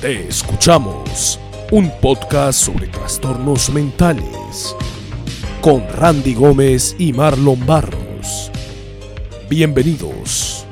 [0.00, 1.40] Te escuchamos,
[1.72, 4.76] un podcast sobre trastornos mentales,
[5.62, 8.52] con Randy Gómez y Marlon Barros.
[9.48, 10.68] Bienvenidos.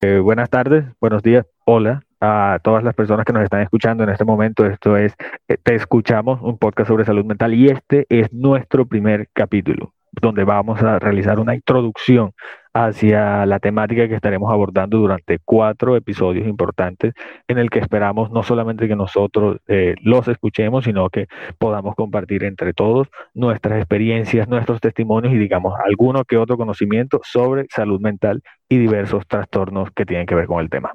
[0.00, 4.10] Eh, buenas tardes, buenos días, hola a todas las personas que nos están escuchando en
[4.10, 4.64] este momento.
[4.64, 5.12] Esto es
[5.48, 10.44] eh, Te Escuchamos, un podcast sobre salud mental y este es nuestro primer capítulo donde
[10.44, 12.32] vamos a realizar una introducción
[12.72, 17.14] hacia la temática que estaremos abordando durante cuatro episodios importantes
[17.48, 21.26] en el que esperamos no solamente que nosotros eh, los escuchemos, sino que
[21.58, 27.66] podamos compartir entre todos nuestras experiencias, nuestros testimonios y digamos alguno que otro conocimiento sobre
[27.70, 30.92] salud mental y diversos trastornos que tienen que ver con el tema.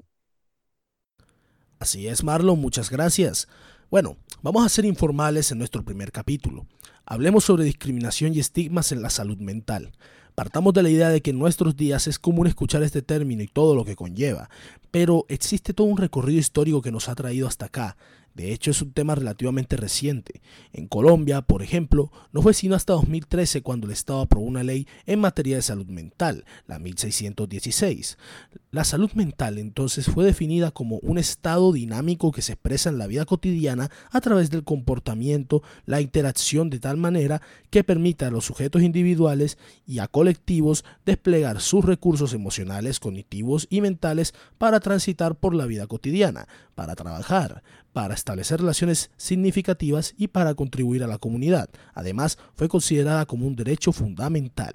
[1.80, 3.50] Así es, Marlon, muchas gracias.
[3.92, 6.66] Bueno, vamos a ser informales en nuestro primer capítulo.
[7.06, 9.92] Hablemos sobre discriminación y estigmas en la salud mental.
[10.36, 13.48] Partamos de la idea de que en nuestros días es común escuchar este término y
[13.48, 14.50] todo lo que conlleva,
[14.90, 17.98] pero existe todo un recorrido histórico que nos ha traído hasta acá,
[18.34, 20.42] de hecho, es un tema relativamente reciente.
[20.72, 24.88] En Colombia, por ejemplo, no fue sino hasta 2013 cuando el Estado aprobó una ley
[25.06, 28.18] en materia de salud mental, la 1616.
[28.72, 33.06] La salud mental entonces fue definida como un estado dinámico que se expresa en la
[33.06, 38.46] vida cotidiana a través del comportamiento, la interacción de tal manera que permita a los
[38.46, 45.54] sujetos individuales y a colectivos desplegar sus recursos emocionales, cognitivos y mentales para transitar por
[45.54, 47.62] la vida cotidiana, para trabajar,
[47.94, 51.70] para establecer relaciones significativas y para contribuir a la comunidad.
[51.94, 54.74] Además, fue considerada como un derecho fundamental.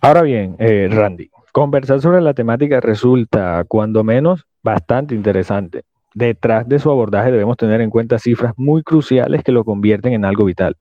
[0.00, 5.82] Ahora bien, eh, Randy, conversar sobre la temática resulta, cuando menos, bastante interesante.
[6.14, 10.24] Detrás de su abordaje debemos tener en cuenta cifras muy cruciales que lo convierten en
[10.24, 10.76] algo vital.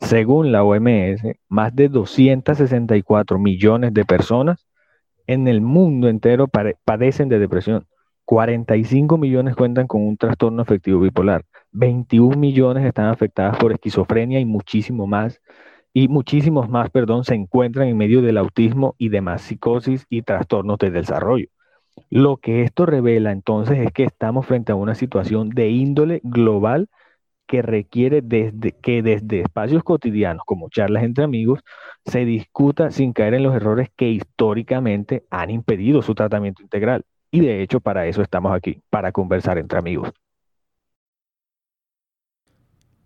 [0.00, 4.66] Según la OMS, más de 264 millones de personas
[5.26, 7.86] en el mundo entero padecen de depresión.
[8.30, 14.44] 45 millones cuentan con un trastorno afectivo bipolar, 21 millones están afectadas por esquizofrenia y
[14.44, 15.40] muchísimo más,
[15.92, 20.78] y muchísimos más, perdón, se encuentran en medio del autismo y demás psicosis y trastornos
[20.78, 21.48] del desarrollo.
[22.08, 26.88] Lo que esto revela entonces es que estamos frente a una situación de índole global
[27.48, 31.62] que requiere desde, que desde espacios cotidianos como charlas entre amigos
[32.06, 37.04] se discuta sin caer en los errores que históricamente han impedido su tratamiento integral.
[37.30, 40.10] Y de hecho para eso estamos aquí, para conversar entre amigos.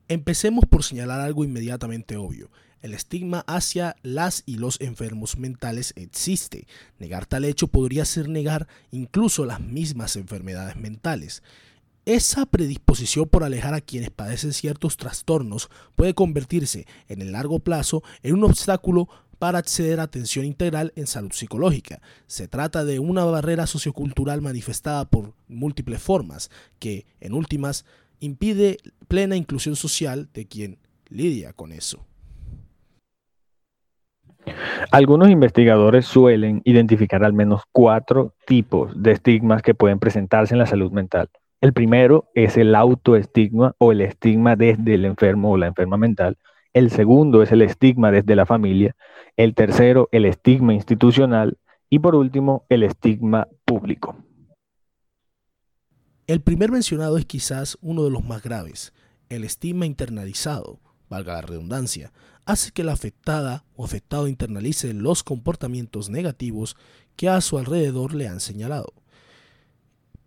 [0.08, 2.50] Empecemos por señalar algo inmediatamente obvio.
[2.82, 6.66] El estigma hacia las y los enfermos mentales existe.
[6.98, 11.42] Negar tal hecho podría ser negar incluso las mismas enfermedades mentales.
[12.04, 18.02] Esa predisposición por alejar a quienes padecen ciertos trastornos puede convertirse en el largo plazo
[18.22, 19.08] en un obstáculo
[19.44, 22.00] para acceder a atención integral en salud psicológica.
[22.26, 27.84] Se trata de una barrera sociocultural manifestada por múltiples formas que, en últimas,
[28.20, 30.78] impide plena inclusión social de quien
[31.10, 32.06] lidia con eso.
[34.90, 40.66] Algunos investigadores suelen identificar al menos cuatro tipos de estigmas que pueden presentarse en la
[40.66, 41.28] salud mental.
[41.60, 46.38] El primero es el autoestigma o el estigma desde el enfermo o la enferma mental.
[46.74, 48.96] El segundo es el estigma desde la familia.
[49.36, 51.56] El tercero, el estigma institucional.
[51.88, 54.16] Y por último, el estigma público.
[56.26, 58.92] El primer mencionado es quizás uno de los más graves.
[59.28, 62.12] El estigma internalizado, valga la redundancia,
[62.44, 66.76] hace que la afectada o afectado internalice los comportamientos negativos
[67.14, 68.94] que a su alrededor le han señalado.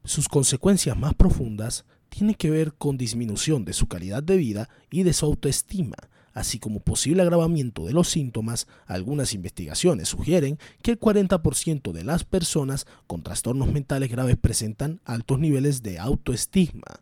[0.06, 5.04] Sus consecuencias más profundas tienen que ver con disminución de su calidad de vida y
[5.04, 5.98] de su autoestima,
[6.38, 12.26] así como posible agravamiento de los síntomas, algunas investigaciones sugieren que el 40% de las
[12.26, 17.02] personas con trastornos mentales graves presentan altos niveles de autoestigma.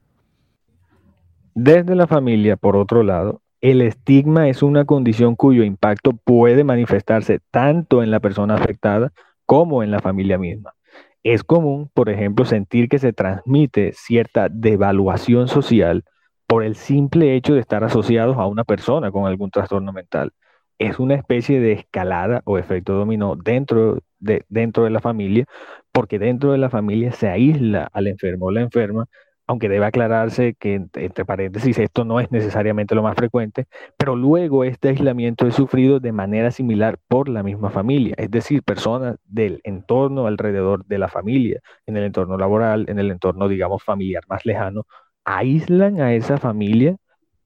[1.54, 7.40] Desde la familia, por otro lado, el estigma es una condición cuyo impacto puede manifestarse
[7.52, 9.12] tanto en la persona afectada
[9.46, 10.76] como en la familia misma.
[11.24, 16.06] Es común, por ejemplo, sentir que se transmite cierta devaluación social
[16.48, 20.32] por el simple hecho de estar asociados a una persona con algún trastorno mental.
[20.80, 25.46] Es una especie de escalada o efecto dominó dentro de, dentro de la familia,
[25.92, 29.08] porque dentro de la familia se aísla al enfermo o la enferma,
[29.48, 33.68] aunque debe aclararse que, entre paréntesis, esto no es necesariamente lo más frecuente,
[33.98, 38.64] pero luego este aislamiento es sufrido de manera similar por la misma familia, es decir,
[38.64, 43.84] personas del entorno alrededor de la familia, en el entorno laboral, en el entorno, digamos,
[43.84, 44.86] familiar más lejano,
[45.26, 46.98] aíslan a esa familia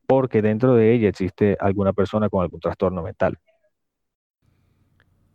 [0.05, 3.39] porque dentro de ella existe alguna persona con algún trastorno mental.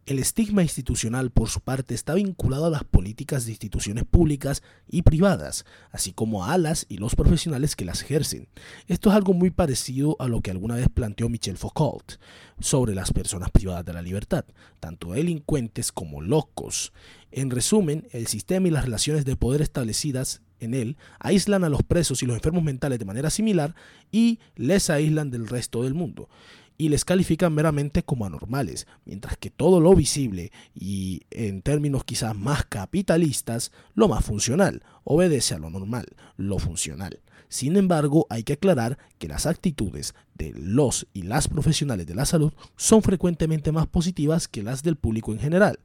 [0.07, 5.01] El estigma institucional, por su parte, está vinculado a las políticas de instituciones públicas y
[5.01, 8.49] privadas, así como a las y los profesionales que las ejercen.
[8.87, 12.17] Esto es algo muy parecido a lo que alguna vez planteó Michel Foucault
[12.61, 14.45] sobre las personas privadas de la libertad,
[14.79, 16.93] tanto delincuentes como locos.
[17.31, 21.83] En resumen, el sistema y las relaciones de poder establecidas en él aíslan a los
[21.83, 23.75] presos y los enfermos mentales de manera similar
[24.13, 26.29] y les aíslan del resto del mundo
[26.77, 32.37] y les califican meramente como anormales, mientras que todo lo visible y en términos quizás
[32.37, 36.07] más capitalistas, lo más funcional, obedece a lo normal,
[36.37, 37.21] lo funcional.
[37.49, 42.27] Sin embargo, hay que aclarar que las actitudes de los y las profesionales de la
[42.27, 45.79] salud son frecuentemente más positivas que las del público en general,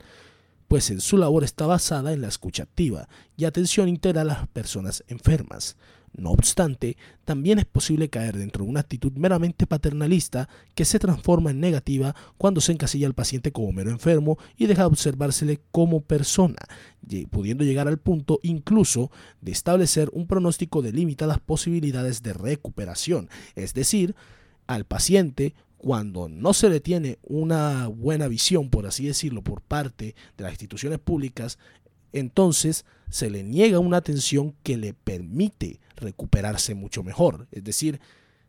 [0.69, 4.47] pues en su labor está basada en la escucha activa y atención integral a las
[4.49, 5.75] personas enfermas.
[6.15, 6.95] No obstante,
[7.25, 12.15] también es posible caer dentro de una actitud meramente paternalista que se transforma en negativa
[12.37, 16.59] cuando se encasilla al paciente como mero enfermo y deja de observársele como persona,
[17.31, 19.11] pudiendo llegar al punto incluso
[19.41, 24.15] de establecer un pronóstico de limitadas posibilidades de recuperación, es decir,
[24.67, 30.13] al paciente cuando no se le tiene una buena visión, por así decirlo, por parte
[30.37, 31.57] de las instituciones públicas,
[32.11, 37.47] entonces se le niega una atención que le permite recuperarse mucho mejor.
[37.51, 38.01] Es decir,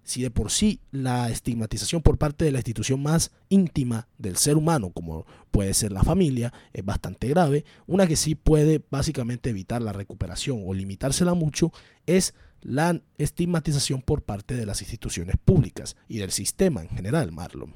[0.03, 4.57] si de por sí la estigmatización por parte de la institución más íntima del ser
[4.57, 9.83] humano, como puede ser la familia, es bastante grave, una que sí puede básicamente evitar
[9.83, 11.73] la recuperación o limitársela mucho
[12.07, 17.75] es la estigmatización por parte de las instituciones públicas y del sistema en general, Marlon.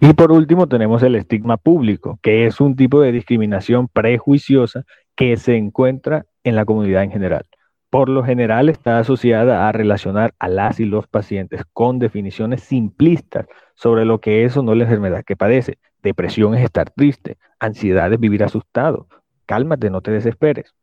[0.00, 4.84] Y por último tenemos el estigma público, que es un tipo de discriminación prejuiciosa
[5.16, 7.46] que se encuentra en la comunidad en general.
[7.90, 13.46] Por lo general está asociada a relacionar a las y los pacientes con definiciones simplistas
[13.74, 15.78] sobre lo que es o no la enfermedad que padece.
[16.02, 19.08] Depresión es estar triste, ansiedad es vivir asustado.
[19.46, 20.74] Cálmate, no te desesperes.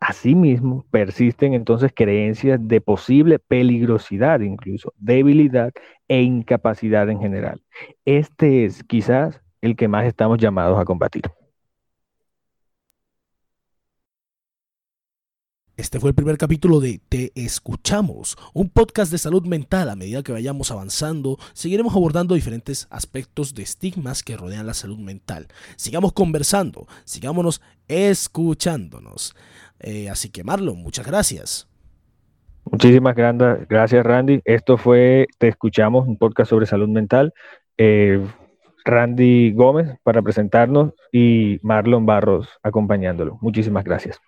[0.00, 5.72] Asimismo, persisten entonces creencias de posible peligrosidad, incluso debilidad
[6.08, 7.62] e incapacidad en general.
[8.06, 11.24] Este es quizás el que más estamos llamados a combatir.
[15.80, 19.88] Este fue el primer capítulo de Te Escuchamos, un podcast de salud mental.
[19.88, 24.98] A medida que vayamos avanzando, seguiremos abordando diferentes aspectos de estigmas que rodean la salud
[24.98, 25.48] mental.
[25.76, 29.34] Sigamos conversando, sigámonos escuchándonos.
[29.80, 31.68] Eh, así que Marlon, muchas gracias.
[32.64, 34.42] Muchísimas gracias, Randy.
[34.44, 37.32] Esto fue Te Escuchamos, un podcast sobre salud mental.
[37.78, 38.24] Eh,
[38.84, 43.38] Randy Gómez para presentarnos y Marlon Barros acompañándolo.
[43.40, 44.20] Muchísimas gracias.